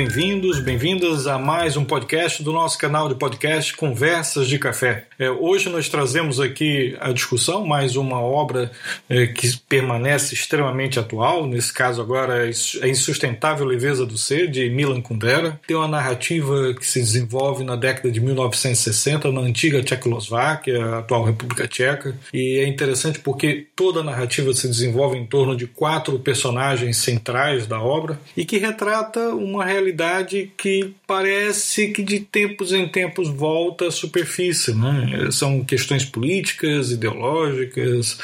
Bem-vindos, 0.00 0.60
bem-vindas 0.60 1.26
a 1.26 1.38
mais 1.38 1.76
um 1.76 1.84
podcast 1.84 2.42
do 2.42 2.54
nosso 2.54 2.78
canal 2.78 3.06
de 3.06 3.16
podcast 3.16 3.76
Conversas 3.76 4.48
de 4.48 4.58
Café. 4.58 5.04
É, 5.18 5.30
hoje 5.30 5.68
nós 5.68 5.90
trazemos 5.90 6.40
aqui 6.40 6.96
a 6.98 7.12
discussão, 7.12 7.66
mais 7.66 7.96
uma 7.96 8.18
obra 8.18 8.72
é, 9.10 9.26
que 9.26 9.54
permanece 9.68 10.32
extremamente 10.32 10.98
atual, 10.98 11.46
nesse 11.46 11.70
caso 11.70 12.00
agora 12.00 12.48
é 12.48 12.50
A 12.82 12.88
Insustentável 12.88 13.66
Leveza 13.66 14.06
do 14.06 14.16
Ser, 14.16 14.50
de 14.50 14.70
Milan 14.70 15.02
Kundera. 15.02 15.60
Tem 15.66 15.76
uma 15.76 15.86
narrativa 15.86 16.72
que 16.72 16.86
se 16.86 16.98
desenvolve 16.98 17.62
na 17.62 17.76
década 17.76 18.10
de 18.10 18.20
1960 18.20 19.30
na 19.30 19.42
antiga 19.42 19.82
Tchecoslováquia, 19.82 20.82
a 20.82 20.98
atual 21.00 21.24
República 21.24 21.68
Tcheca, 21.68 22.16
e 22.32 22.58
é 22.58 22.66
interessante 22.66 23.18
porque 23.18 23.66
toda 23.76 24.00
a 24.00 24.04
narrativa 24.04 24.54
se 24.54 24.66
desenvolve 24.66 25.18
em 25.18 25.26
torno 25.26 25.54
de 25.54 25.66
quatro 25.66 26.18
personagens 26.18 26.96
centrais 26.96 27.66
da 27.66 27.82
obra 27.82 28.18
e 28.34 28.46
que 28.46 28.56
retrata 28.56 29.20
uma 29.34 29.62
realidade 29.62 29.89
realidade 29.90 30.52
que 30.56 30.94
parece 31.06 31.88
que 31.88 32.02
de 32.02 32.20
tempos 32.20 32.72
em 32.72 32.88
tempos 32.88 33.28
volta 33.28 33.88
à 33.88 33.90
superfície. 33.90 34.74
Né? 34.74 35.28
São 35.30 35.64
questões 35.64 36.04
políticas, 36.04 36.92
ideológicas, 36.92 38.18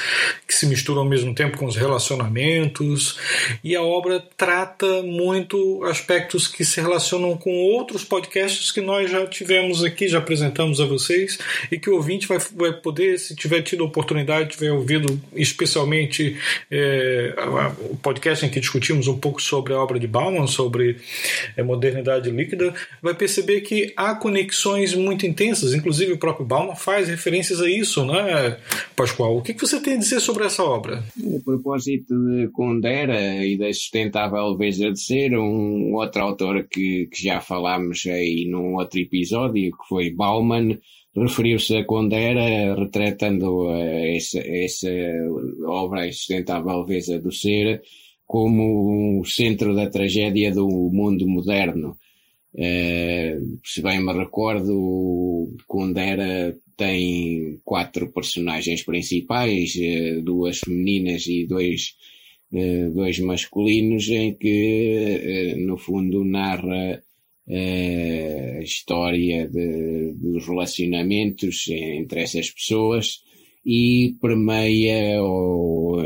que 0.46 0.54
se 0.54 0.66
misturam 0.66 1.02
ao 1.02 1.08
mesmo 1.08 1.34
tempo 1.34 1.58
com 1.58 1.66
os 1.66 1.76
relacionamentos, 1.76 3.18
e 3.62 3.74
a 3.74 3.82
obra 3.82 4.22
trata 4.36 5.02
muito 5.02 5.84
aspectos 5.84 6.46
que 6.46 6.64
se 6.64 6.80
relacionam 6.80 7.36
com 7.36 7.50
outros 7.50 8.04
podcasts 8.04 8.70
que 8.70 8.80
nós 8.80 9.10
já 9.10 9.26
tivemos 9.26 9.82
aqui, 9.82 10.08
já 10.08 10.18
apresentamos 10.18 10.80
a 10.80 10.86
vocês, 10.86 11.38
e 11.70 11.78
que 11.78 11.90
o 11.90 11.94
ouvinte 11.94 12.26
vai, 12.26 12.38
vai 12.54 12.72
poder, 12.72 13.18
se 13.18 13.34
tiver 13.34 13.62
tido 13.62 13.82
a 13.82 13.86
oportunidade, 13.86 14.50
tiver 14.50 14.72
ouvido 14.72 15.20
especialmente 15.34 16.36
é, 16.70 17.34
o 17.90 17.96
podcast 17.96 18.46
em 18.46 18.48
que 18.48 18.60
discutimos 18.60 19.08
um 19.08 19.18
pouco 19.18 19.42
sobre 19.42 19.72
a 19.72 19.78
obra 19.78 19.98
de 19.98 20.06
Bauman, 20.06 20.46
sobre 20.46 20.96
é, 21.56 21.62
modernidade 21.62 22.30
líquida, 22.30 22.72
vai 23.02 23.14
perceber 23.14 23.60
que 23.60 23.92
há 23.96 24.14
conexões 24.14 24.94
muito 24.94 25.26
intensas, 25.26 25.74
inclusive 25.74 26.12
o 26.12 26.18
próprio 26.18 26.46
Bauman 26.46 26.74
faz 26.74 27.08
referências 27.08 27.60
a 27.60 27.68
isso, 27.68 28.04
né, 28.04 28.56
Pascoal? 28.94 29.36
O 29.36 29.42
que, 29.42 29.52
você 29.52 29.80
tem 29.80 29.94
a 29.94 29.98
dizer 29.98 30.20
sobre 30.20 30.44
essa 30.44 30.62
obra? 30.62 31.02
A 31.18 31.44
propósito 31.44 32.14
de 32.14 32.48
Condera 32.48 33.44
e 33.44 33.56
da 33.56 33.72
sustentável 33.72 34.56
ser, 34.94 35.36
um 35.36 35.94
outro 35.94 36.22
autor 36.22 36.64
que, 36.64 37.08
que 37.12 37.22
já 37.22 37.40
falámos 37.40 38.04
aí 38.06 38.46
num 38.48 38.76
outro 38.76 38.98
episódio, 38.98 39.70
que 39.70 39.88
foi 39.88 40.10
Bauman, 40.10 40.78
referiu-se 41.14 41.76
a 41.76 41.84
Condera, 41.84 42.74
retratando 42.74 43.70
essa, 43.70 44.38
essa 44.38 44.88
obra, 45.66 46.04
a 46.04 46.12
sustentável 46.12 46.84
veza 46.84 47.18
do 47.18 47.32
ser, 47.32 47.82
como 48.26 49.20
o 49.20 49.24
centro 49.24 49.74
da 49.74 49.88
tragédia 49.88 50.52
do 50.52 50.68
mundo 50.68 51.26
moderno. 51.28 51.96
Uh, 52.54 53.58
se 53.62 53.82
bem 53.82 54.00
me 54.00 54.12
recordo, 54.12 55.54
Kundera 55.66 56.56
tem 56.76 57.60
quatro 57.64 58.10
personagens 58.10 58.82
principais, 58.82 59.74
uh, 59.76 60.22
duas 60.22 60.58
femininas 60.58 61.26
e 61.26 61.46
dois, 61.46 61.96
uh, 62.52 62.90
dois 62.92 63.18
masculinos, 63.20 64.08
em 64.08 64.34
que, 64.34 65.54
no 65.58 65.76
fundo, 65.76 66.24
narra 66.24 67.02
a 67.48 68.60
história 68.60 69.48
dos 69.48 70.44
relacionamentos 70.48 71.68
entre 71.68 72.22
essas 72.22 72.50
pessoas 72.50 73.22
e 73.66 74.14
permeia 74.20 75.20
ou 75.20 76.00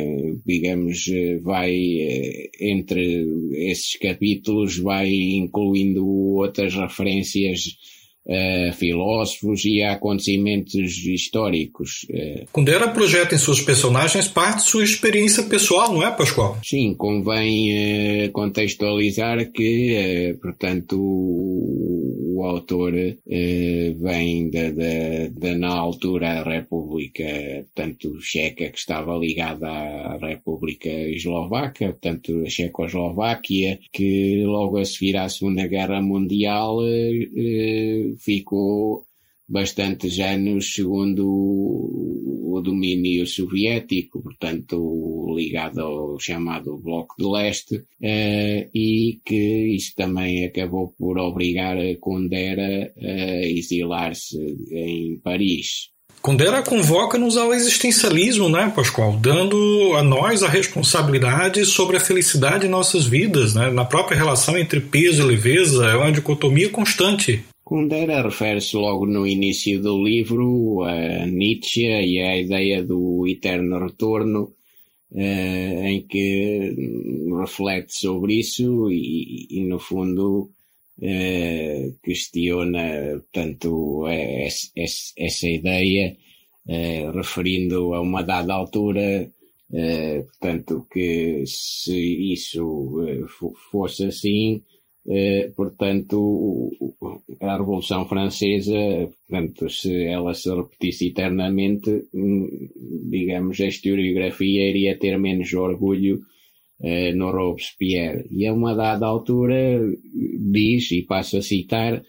digamos 0.47 1.05
vai 1.43 1.77
entre 2.59 3.27
esses 3.53 3.97
capítulos 3.97 4.79
vai 4.79 5.11
incluindo 5.11 6.07
outras 6.07 6.75
referências 6.75 7.77
a 8.29 8.73
filósofos 8.73 9.65
e 9.65 9.83
a 9.83 9.93
acontecimentos 9.93 10.97
históricos. 11.05 12.07
Kundera 12.53 12.89
projeta 12.89 13.35
em 13.35 13.39
seus 13.39 13.61
personagens 13.61 14.29
parte 14.29 14.59
de 14.59 14.71
sua 14.71 14.85
experiência 14.85 15.43
pessoal, 15.45 15.93
não 15.93 16.07
é, 16.07 16.11
Pascoal? 16.11 16.59
Sim, 16.63 16.95
convém 16.95 18.31
contextualizar 18.33 19.51
que, 19.51 20.37
portanto, 20.41 20.97
o 22.41 22.45
autor 22.45 22.95
eh, 22.97 23.95
vem 23.99 24.51
da, 24.51 24.71
da, 24.71 25.29
da, 25.31 25.55
na 25.57 25.73
altura, 25.75 26.43
República, 26.43 27.25
portanto, 27.75 28.21
Checa, 28.21 28.71
que 28.71 28.79
estava 28.79 29.17
ligada 29.17 29.69
à 29.69 30.17
República 30.17 30.89
Eslovaca, 30.89 31.87
portanto, 31.87 32.43
a 32.47 32.49
Checoslováquia, 32.49 33.79
que 33.93 34.43
logo 34.45 34.79
a 34.79 34.85
seguir 34.85 35.17
à 35.17 35.29
Segunda 35.29 35.67
Guerra 35.67 36.01
Mundial 36.01 36.79
eh, 36.87 38.15
ficou 38.19 39.05
bastantes 39.51 40.19
anos 40.21 40.73
segundo 40.73 41.27
o 41.27 42.61
domínio 42.63 43.27
soviético, 43.27 44.23
portanto 44.23 45.35
ligado 45.37 45.81
ao 45.81 46.21
chamado 46.21 46.79
Bloco 46.79 47.17
de 47.19 47.27
Leste, 47.27 47.83
eh, 48.01 48.69
e 48.73 49.21
que 49.25 49.75
isso 49.75 49.93
também 49.97 50.45
acabou 50.45 50.95
por 50.97 51.19
obrigar 51.19 51.77
a 51.77 51.97
Kundera 52.01 52.93
a 52.97 53.47
exilar-se 53.47 54.37
em 54.71 55.19
Paris. 55.19 55.91
Kundera 56.23 56.63
convoca-nos 56.63 57.39
ao 57.39 57.55
existencialismo, 57.55 58.49
né, 58.49 58.71
Pascoal? 58.77 59.17
Dando 59.17 59.95
a 59.97 60.03
nós 60.03 60.43
a 60.43 60.49
responsabilidade 60.49 61.65
sobre 61.65 61.97
a 61.97 62.01
felicidade 62.01 62.67
em 62.67 62.69
nossas 62.69 63.07
vidas, 63.07 63.55
né? 63.55 63.71
Na 63.71 63.87
própria 63.87 64.19
relação 64.19 64.59
entre 64.59 64.81
peso 64.81 65.23
e 65.23 65.25
leveza, 65.25 65.87
é 65.87 65.97
uma 65.97 66.13
dicotomia 66.13 66.69
constante. 66.69 67.43
Kundera 67.71 68.21
refere-se 68.21 68.77
logo 68.77 69.07
no 69.07 69.25
início 69.25 69.81
do 69.81 70.03
livro 70.03 70.83
a 70.83 71.25
Nietzsche 71.25 71.87
e 71.87 72.21
a 72.21 72.37
ideia 72.37 72.83
do 72.83 73.25
eterno 73.29 73.79
retorno, 73.79 74.57
eh, 75.15 75.89
em 75.91 76.03
que 76.11 76.75
reflete 77.41 77.93
sobre 77.97 78.41
isso 78.41 78.91
e, 78.91 79.47
e 79.57 79.61
no 79.71 79.79
fundo, 79.79 80.51
eh, 81.01 81.93
questiona, 82.03 82.87
portanto, 83.21 84.05
essa, 84.09 84.69
essa 85.17 85.49
ideia, 85.49 86.17
eh, 86.67 87.09
referindo 87.15 87.95
a 87.95 88.01
uma 88.01 88.23
dada 88.23 88.53
altura, 88.53 89.31
portanto, 90.29 90.89
que 90.93 91.45
se 91.47 92.33
isso 92.33 92.65
fosse 93.71 94.07
assim, 94.07 94.61
eh, 95.07 95.51
portanto, 95.57 96.71
a 97.41 97.57
Revolução 97.57 98.07
Francesa, 98.07 99.09
portanto, 99.29 99.69
se 99.71 100.05
ela 100.05 100.35
se 100.35 100.55
repetisse 100.55 101.09
eternamente, 101.09 102.09
hum, 102.13 102.49
digamos, 103.09 103.61
a 103.61 103.67
historiografia 103.67 104.69
iria 104.69 104.99
ter 104.99 105.19
menos 105.19 105.53
orgulho 105.55 106.21
eh, 106.83 107.13
no 107.13 107.31
Robespierre. 107.31 108.27
E 108.31 108.47
a 108.47 108.53
uma 108.53 108.75
dada 108.75 109.07
altura 109.07 109.81
diz, 110.53 110.91
e 110.93 111.03
passo 111.03 111.39
a 111.39 111.43
citar, 111.43 112.03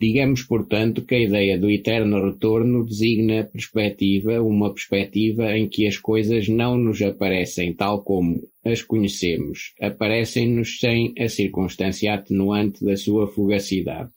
Digamos, 0.00 0.42
portanto, 0.42 1.04
que 1.04 1.14
a 1.14 1.20
ideia 1.20 1.58
do 1.58 1.70
eterno 1.70 2.24
retorno 2.24 2.84
designa 2.84 3.44
perspectiva, 3.44 4.42
uma 4.42 4.72
perspectiva 4.72 5.56
em 5.56 5.68
que 5.68 5.86
as 5.86 5.96
coisas 5.96 6.48
não 6.48 6.76
nos 6.76 7.00
aparecem 7.00 7.72
tal 7.72 8.02
como 8.02 8.42
as 8.64 8.82
conhecemos, 8.82 9.72
aparecem-nos 9.80 10.80
sem 10.80 11.14
a 11.18 11.28
circunstância 11.28 12.12
atenuante 12.12 12.84
da 12.84 12.96
sua 12.96 13.28
fugacidade. 13.28 14.10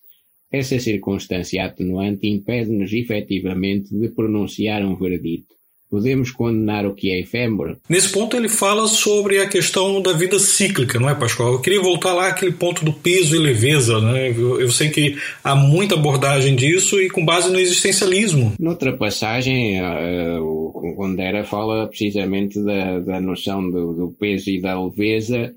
Essa 0.51 0.79
circunstância 0.79 1.63
atenuante 1.65 2.27
impede-nos 2.27 2.91
efetivamente 2.93 3.95
de 3.95 4.09
pronunciar 4.09 4.83
um 4.83 4.95
verdito 4.95 5.56
podemos 5.89 6.31
condenar 6.31 6.85
o 6.85 6.93
que 6.93 7.11
é 7.11 7.19
efêmero? 7.19 7.77
Nesse 7.89 8.11
ponto 8.11 8.35
ele 8.35 8.49
fala 8.49 8.87
sobre 8.87 9.39
a 9.39 9.47
questão 9.47 10.01
da 10.01 10.13
vida 10.13 10.37
cíclica, 10.39 10.99
não 10.99 11.09
é, 11.09 11.15
Pascoal? 11.15 11.53
Eu 11.53 11.61
queria 11.61 11.81
voltar 11.81 12.13
lá 12.13 12.27
àquele 12.27 12.51
ponto 12.51 12.83
do 12.83 12.93
peso 12.93 13.35
e 13.35 13.39
leveza, 13.39 13.99
né? 13.99 14.29
Eu, 14.29 14.59
eu 14.59 14.71
sei 14.71 14.89
que 14.89 15.17
há 15.43 15.55
muita 15.55 15.95
abordagem 15.95 16.55
disso 16.55 16.99
e 17.01 17.09
com 17.09 17.25
base 17.25 17.51
no 17.51 17.59
existencialismo. 17.59 18.53
Noutra 18.59 18.93
passagem, 18.93 19.81
uh, 19.81 20.41
o 20.41 20.93
Gondera 20.95 21.43
fala 21.43 21.87
precisamente 21.87 22.59
da, 22.61 22.99
da 22.99 23.21
noção 23.21 23.69
do, 23.69 23.93
do 23.93 24.15
peso 24.19 24.49
e 24.49 24.61
da 24.61 24.79
leveza 24.81 25.53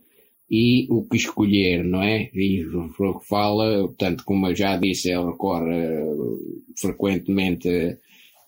e 0.51 0.87
o 0.91 1.05
que 1.05 1.17
escolher, 1.17 1.85
não 1.85 2.03
é? 2.03 2.29
E 2.35 2.65
o 2.67 2.89
que 2.89 3.29
fala, 3.29 3.83
portanto, 3.83 4.25
como 4.25 4.49
eu 4.49 4.55
já 4.55 4.77
disse, 4.77 5.11
ele 5.11 5.27
recorre 5.27 6.03
uh, 6.03 6.39
frequentemente 6.77 7.97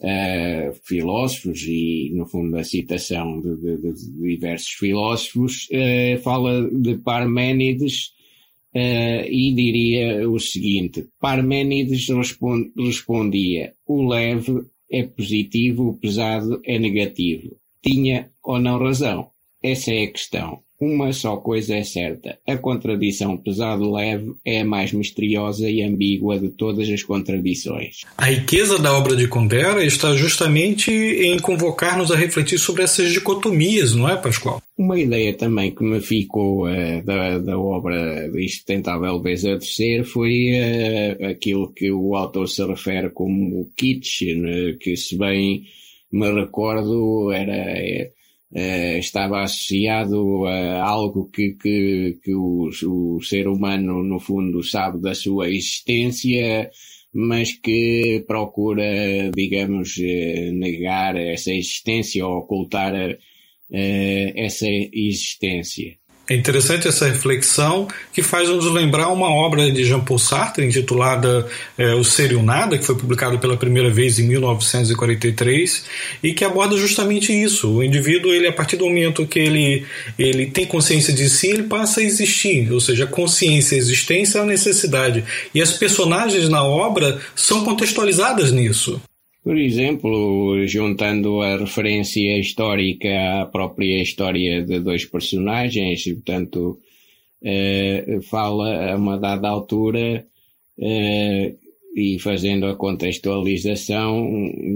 uh, 0.02 0.74
filósofos 0.82 1.62
e, 1.66 2.10
no 2.14 2.26
fundo, 2.26 2.56
a 2.56 2.64
citação 2.64 3.40
de, 3.40 3.56
de, 3.56 3.76
de 3.78 4.12
diversos 4.34 4.70
filósofos, 4.72 5.68
uh, 5.70 6.20
fala 6.22 6.68
de 6.70 6.96
Parménides 6.96 8.12
uh, 8.74 9.24
e 9.28 9.52
diria 9.54 10.28
o 10.28 10.38
seguinte: 10.38 11.06
Parménides 11.20 12.08
respond, 12.08 12.70
respondia, 12.76 13.72
o 13.86 14.06
leve 14.08 14.64
é 14.90 15.04
positivo, 15.04 15.88
o 15.88 15.94
pesado 15.94 16.60
é 16.64 16.78
negativo. 16.78 17.56
Tinha 17.82 18.28
ou 18.42 18.58
não 18.58 18.78
razão? 18.78 19.28
Essa 19.62 19.92
é 19.92 20.04
a 20.04 20.10
questão. 20.10 20.60
Uma 20.82 21.12
só 21.12 21.36
coisa 21.36 21.76
é 21.76 21.84
certa: 21.84 22.36
a 22.44 22.56
contradição 22.56 23.36
pesado-leve 23.36 24.32
é 24.44 24.62
a 24.62 24.64
mais 24.64 24.92
misteriosa 24.92 25.70
e 25.70 25.80
ambígua 25.80 26.40
de 26.40 26.48
todas 26.48 26.90
as 26.90 27.04
contradições. 27.04 28.00
A 28.18 28.24
riqueza 28.24 28.80
da 28.80 28.92
obra 28.92 29.14
de 29.14 29.28
Kundera 29.28 29.84
está 29.84 30.16
justamente 30.16 30.90
em 30.90 31.38
convocar-nos 31.38 32.10
a 32.10 32.16
refletir 32.16 32.58
sobre 32.58 32.82
essas 32.82 33.12
dicotomias, 33.12 33.94
não 33.94 34.08
é, 34.08 34.16
Pascoal? 34.16 34.60
Uma 34.76 34.98
ideia 34.98 35.32
também 35.32 35.70
que 35.70 35.84
me 35.84 36.00
ficou 36.00 36.66
uh, 36.66 37.04
da, 37.04 37.38
da 37.38 37.56
obra 37.56 38.28
de 38.28 38.44
Istentável 38.44 39.20
Beleza 39.20 39.56
de 39.56 39.66
Ser 39.66 40.02
foi 40.02 40.50
uh, 40.50 41.26
aquilo 41.26 41.72
que 41.72 41.92
o 41.92 42.16
autor 42.16 42.48
se 42.48 42.66
refere 42.66 43.10
como 43.10 43.70
kitsch, 43.76 44.22
né, 44.34 44.76
que 44.80 44.96
se 44.96 45.16
bem 45.16 45.62
me 46.10 46.28
recordo 46.32 47.30
era 47.30 48.10
Uh, 48.54 48.98
estava 48.98 49.42
associado 49.42 50.44
a 50.44 50.82
algo 50.84 51.30
que, 51.30 51.54
que, 51.54 52.18
que 52.22 52.34
o, 52.34 52.68
o, 52.68 53.22
ser 53.22 53.48
humano, 53.48 54.02
no 54.02 54.20
fundo, 54.20 54.62
sabe 54.62 55.00
da 55.00 55.14
sua 55.14 55.48
existência, 55.48 56.70
mas 57.14 57.52
que 57.52 58.22
procura, 58.26 59.30
digamos, 59.34 59.96
uh, 59.96 60.52
negar 60.52 61.16
essa 61.16 61.50
existência 61.50 62.26
ou 62.26 62.40
ocultar 62.40 62.94
uh, 62.94 63.16
essa 63.70 64.68
existência. 64.68 65.96
É 66.30 66.36
interessante 66.36 66.86
essa 66.86 67.06
reflexão 67.06 67.88
que 68.12 68.22
faz 68.22 68.48
nos 68.48 68.64
lembrar 68.70 69.08
uma 69.08 69.28
obra 69.28 69.70
de 69.72 69.84
Jean-Paul 69.84 70.20
Sartre 70.20 70.64
intitulada 70.64 71.48
é, 71.76 71.94
O 71.94 72.04
Ser 72.04 72.30
e 72.30 72.36
o 72.36 72.42
Nada, 72.42 72.78
que 72.78 72.84
foi 72.84 72.94
publicada 72.94 73.36
pela 73.38 73.56
primeira 73.56 73.90
vez 73.90 74.20
em 74.20 74.28
1943 74.28 75.84
e 76.22 76.32
que 76.32 76.44
aborda 76.44 76.76
justamente 76.76 77.32
isso. 77.32 77.68
O 77.68 77.82
indivíduo, 77.82 78.32
ele 78.32 78.46
a 78.46 78.52
partir 78.52 78.76
do 78.76 78.86
momento 78.86 79.26
que 79.26 79.40
ele, 79.40 79.84
ele 80.16 80.46
tem 80.46 80.64
consciência 80.64 81.12
de 81.12 81.28
si, 81.28 81.48
ele 81.48 81.64
passa 81.64 82.00
a 82.00 82.04
existir, 82.04 82.72
ou 82.72 82.80
seja, 82.80 83.02
a 83.02 83.08
consciência, 83.08 83.74
a 83.74 83.78
existência, 83.78 84.40
a 84.40 84.46
necessidade. 84.46 85.24
E 85.52 85.60
as 85.60 85.72
personagens 85.72 86.48
na 86.48 86.62
obra 86.62 87.20
são 87.34 87.64
contextualizadas 87.64 88.52
nisso. 88.52 89.02
Por 89.42 89.58
exemplo, 89.58 90.64
juntando 90.68 91.40
a 91.40 91.56
referência 91.56 92.38
histórica 92.38 93.42
à 93.42 93.46
própria 93.46 94.00
história 94.00 94.62
de 94.62 94.78
dois 94.78 95.04
personagens, 95.04 96.04
portanto, 96.04 96.78
eh, 97.42 98.20
fala 98.30 98.92
a 98.92 98.96
uma 98.96 99.18
dada 99.18 99.48
altura 99.48 100.24
eh, 100.78 101.56
e 101.96 102.18
fazendo 102.20 102.66
a 102.66 102.76
contextualização 102.76 104.30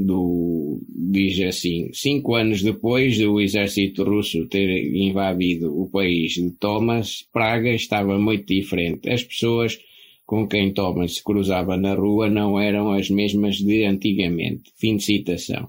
do 0.04 0.80
diz 0.88 1.40
assim 1.40 1.88
cinco 1.92 2.34
anos 2.34 2.62
depois 2.62 3.18
do 3.18 3.40
exército 3.40 4.02
russo 4.02 4.48
ter 4.48 4.68
invadido 4.94 5.80
o 5.80 5.88
país 5.88 6.32
de 6.32 6.50
Thomas 6.58 7.24
Praga 7.32 7.70
estava 7.70 8.18
muito 8.18 8.46
diferente. 8.52 9.08
As 9.08 9.22
pessoas 9.22 9.78
com 10.26 10.46
quem 10.46 10.74
Thomas 10.74 11.14
se 11.14 11.22
cruzava 11.22 11.76
na 11.76 11.94
rua 11.94 12.28
não 12.28 12.60
eram 12.60 12.92
as 12.92 13.08
mesmas 13.08 13.56
de 13.56 13.84
antigamente. 13.84 14.72
Fim 14.76 14.96
de 14.96 15.04
citação. 15.04 15.68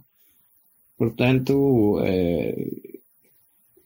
Portanto, 0.97 1.99
eh, 2.03 2.55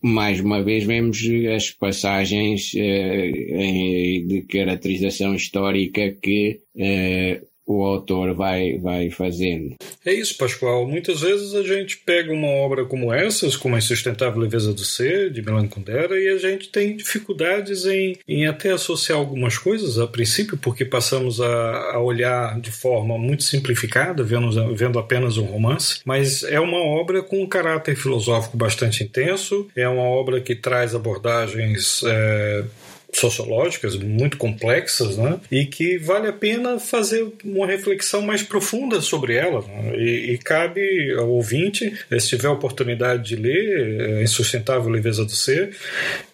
mais 0.01 0.39
uma 0.39 0.63
vez 0.63 0.85
vemos 0.85 1.19
as 1.53 1.71
passagens 1.71 2.71
eh, 2.75 4.23
de 4.25 4.43
caracterização 4.43 5.35
histórica 5.35 6.11
que 6.11 6.61
eh, 6.75 7.41
o 7.77 7.85
autor 7.85 8.33
vai, 8.33 8.77
vai 8.77 9.09
fazendo. 9.09 9.75
É 10.05 10.13
isso, 10.13 10.35
Pascoal. 10.37 10.87
Muitas 10.87 11.21
vezes 11.21 11.53
a 11.53 11.61
gente 11.61 11.97
pega 11.97 12.31
uma 12.33 12.47
obra 12.47 12.85
como 12.85 13.13
essas, 13.13 13.55
como 13.55 13.75
A 13.75 13.77
Insustentável 13.77 14.41
Leveza 14.41 14.73
do 14.73 14.83
Ser, 14.83 15.31
de 15.31 15.41
Milan 15.41 15.67
Kundera, 15.67 16.19
e 16.19 16.27
a 16.29 16.37
gente 16.37 16.69
tem 16.69 16.97
dificuldades 16.97 17.85
em, 17.85 18.17
em 18.27 18.47
até 18.47 18.71
associar 18.71 19.19
algumas 19.19 19.57
coisas 19.57 19.99
a 19.99 20.07
princípio, 20.07 20.57
porque 20.57 20.83
passamos 20.83 21.39
a, 21.39 21.93
a 21.93 21.99
olhar 21.99 22.59
de 22.59 22.71
forma 22.71 23.17
muito 23.17 23.43
simplificada, 23.43 24.23
vendo, 24.23 24.75
vendo 24.75 24.97
apenas 24.97 25.37
um 25.37 25.45
romance, 25.45 26.01
mas 26.03 26.43
é 26.43 26.59
uma 26.59 26.79
obra 26.79 27.21
com 27.21 27.41
um 27.41 27.47
caráter 27.47 27.95
filosófico 27.95 28.57
bastante 28.57 29.03
intenso, 29.03 29.67
é 29.75 29.87
uma 29.87 30.03
obra 30.03 30.41
que 30.41 30.55
traz 30.55 30.95
abordagens. 30.95 32.01
É, 32.05 32.63
sociológicas 33.13 33.95
muito 33.95 34.37
complexas, 34.37 35.17
né? 35.17 35.39
E 35.51 35.65
que 35.65 35.97
vale 35.97 36.27
a 36.27 36.33
pena 36.33 36.79
fazer 36.79 37.27
uma 37.43 37.67
reflexão 37.67 38.21
mais 38.21 38.41
profunda 38.41 39.01
sobre 39.01 39.35
elas. 39.35 39.65
Né? 39.67 39.95
E, 39.97 40.31
e, 40.33 40.37
cabe 40.37 41.13
ao 41.17 41.29
ouvinte, 41.29 41.93
se 42.19 42.29
tiver 42.29 42.47
a 42.47 42.51
oportunidade 42.53 43.23
de 43.23 43.35
ler 43.35 44.19
é, 44.19 44.23
Insustentável 44.23 44.89
Leveza 44.89 45.25
do 45.25 45.31
Ser, 45.31 45.75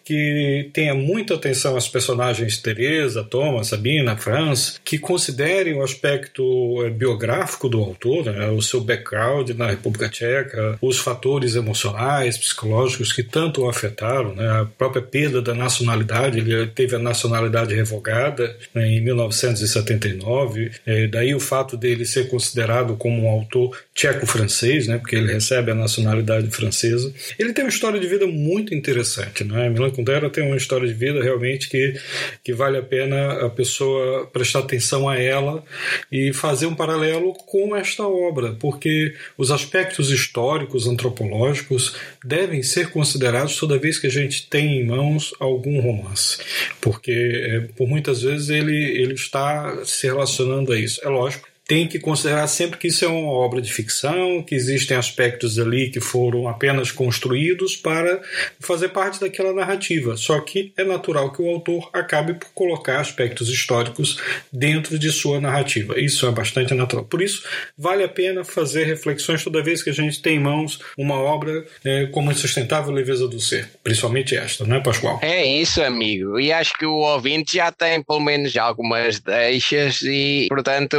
que 0.08 0.70
tenha 0.72 0.94
muita 0.94 1.34
atenção 1.34 1.76
às 1.76 1.86
personagens 1.86 2.56
Teresa, 2.56 3.22
Thomas, 3.22 3.66
Sabina, 3.66 4.16
Franz, 4.16 4.80
que 4.82 4.98
considerem 4.98 5.74
o 5.74 5.82
aspecto 5.82 6.82
eh, 6.82 6.88
biográfico 6.88 7.68
do 7.68 7.78
autor, 7.78 8.24
né, 8.24 8.48
o 8.48 8.62
seu 8.62 8.80
background 8.80 9.50
na 9.50 9.66
República 9.66 10.08
Tcheca, 10.08 10.78
os 10.80 10.98
fatores 10.98 11.56
emocionais, 11.56 12.38
psicológicos 12.38 13.12
que 13.12 13.22
tanto 13.22 13.60
o 13.60 13.68
afetaram, 13.68 14.34
né, 14.34 14.48
a 14.48 14.64
própria 14.64 15.02
perda 15.02 15.42
da 15.42 15.52
nacionalidade, 15.52 16.38
ele 16.38 16.66
teve 16.68 16.96
a 16.96 16.98
nacionalidade 16.98 17.74
revogada 17.74 18.56
né, 18.72 18.88
em 18.88 19.02
1979, 19.02 20.70
é, 20.86 21.06
daí 21.06 21.34
o 21.34 21.40
fato 21.40 21.76
dele 21.76 22.06
ser 22.06 22.30
considerado 22.30 22.96
como 22.96 23.24
um 23.24 23.28
autor 23.28 23.76
tcheco-francês, 23.94 24.86
né, 24.86 24.96
porque 24.96 25.16
ele 25.16 25.30
recebe 25.30 25.70
a 25.70 25.74
nacionalidade 25.74 26.50
francesa. 26.50 27.12
Ele 27.38 27.52
tem 27.52 27.64
uma 27.64 27.70
história 27.70 28.00
de 28.00 28.06
vida 28.06 28.26
muito 28.26 28.74
interessante, 28.74 29.44
né? 29.44 29.68
Kundera 29.98 30.30
tem 30.30 30.46
uma 30.46 30.56
história 30.56 30.86
de 30.86 30.94
vida 30.94 31.20
realmente 31.20 31.68
que, 31.68 31.98
que 32.44 32.52
vale 32.52 32.78
a 32.78 32.82
pena 32.82 33.44
a 33.44 33.50
pessoa 33.50 34.28
prestar 34.28 34.60
atenção 34.60 35.08
a 35.08 35.18
ela 35.18 35.64
e 36.10 36.32
fazer 36.32 36.66
um 36.66 36.74
paralelo 36.74 37.34
com 37.34 37.74
esta 37.74 38.06
obra, 38.06 38.52
porque 38.60 39.12
os 39.36 39.50
aspectos 39.50 40.10
históricos, 40.10 40.86
antropológicos 40.86 41.96
devem 42.24 42.62
ser 42.62 42.90
considerados 42.90 43.58
toda 43.58 43.76
vez 43.76 43.98
que 43.98 44.06
a 44.06 44.10
gente 44.10 44.48
tem 44.48 44.80
em 44.80 44.86
mãos 44.86 45.34
algum 45.40 45.80
romance, 45.80 46.38
porque 46.80 47.10
é, 47.10 47.60
por 47.76 47.88
muitas 47.88 48.22
vezes 48.22 48.50
ele, 48.50 48.76
ele 48.76 49.14
está 49.14 49.84
se 49.84 50.06
relacionando 50.06 50.72
a 50.72 50.78
isso. 50.78 51.00
É 51.02 51.08
lógico 51.08 51.48
tem 51.68 51.86
que 51.86 51.98
considerar 51.98 52.46
sempre 52.46 52.78
que 52.78 52.88
isso 52.88 53.04
é 53.04 53.08
uma 53.08 53.30
obra 53.30 53.60
de 53.60 53.70
ficção, 53.70 54.42
que 54.42 54.54
existem 54.54 54.96
aspectos 54.96 55.58
ali 55.58 55.90
que 55.90 56.00
foram 56.00 56.48
apenas 56.48 56.90
construídos 56.90 57.76
para 57.76 58.22
fazer 58.58 58.88
parte 58.88 59.20
daquela 59.20 59.52
narrativa. 59.52 60.16
Só 60.16 60.40
que 60.40 60.72
é 60.78 60.82
natural 60.82 61.30
que 61.30 61.42
o 61.42 61.50
autor 61.50 61.90
acabe 61.92 62.32
por 62.32 62.48
colocar 62.54 63.00
aspectos 63.00 63.50
históricos 63.50 64.18
dentro 64.50 64.98
de 64.98 65.12
sua 65.12 65.42
narrativa. 65.42 66.00
Isso 66.00 66.26
é 66.26 66.30
bastante 66.30 66.72
natural. 66.72 67.04
Por 67.04 67.20
isso, 67.20 67.44
vale 67.76 68.02
a 68.02 68.08
pena 68.08 68.44
fazer 68.44 68.84
reflexões 68.84 69.44
toda 69.44 69.62
vez 69.62 69.82
que 69.82 69.90
a 69.90 69.94
gente 69.94 70.22
tem 70.22 70.36
em 70.36 70.40
mãos 70.40 70.80
uma 70.96 71.16
obra 71.16 71.66
é, 71.84 72.06
como 72.06 72.32
Insustentável 72.32 72.92
Leveza 72.92 73.28
do 73.28 73.38
Ser. 73.38 73.68
Principalmente 73.84 74.34
esta, 74.34 74.64
não 74.64 74.76
é, 74.76 74.80
Pascoal? 74.80 75.18
É 75.20 75.44
isso, 75.44 75.82
amigo. 75.82 76.40
E 76.40 76.50
acho 76.50 76.72
que 76.78 76.86
o 76.86 76.94
ouvinte 76.94 77.56
já 77.56 77.70
tem 77.70 78.02
pelo 78.02 78.20
menos 78.20 78.56
algumas 78.56 79.20
deixas 79.20 80.00
e, 80.00 80.46
portanto, 80.48 80.96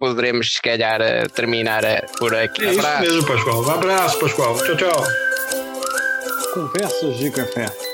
poderemos, 0.00 0.54
se 0.54 0.62
calhar, 0.62 1.00
eh, 1.02 1.28
terminar 1.28 1.84
eh, 1.84 2.04
por 2.18 2.34
aqui. 2.34 2.64
É 2.64 2.72
isso 2.72 3.00
mesmo, 3.00 3.26
Pascoal. 3.26 3.62
Um 3.62 3.70
abraço, 3.70 4.18
Pascoal. 4.18 4.56
Tchau, 4.64 4.76
tchau. 4.76 5.04
Conversas 6.54 7.18
de 7.18 7.30
Café. 7.30 7.89